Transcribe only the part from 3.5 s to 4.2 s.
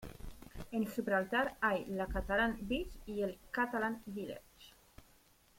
Catalan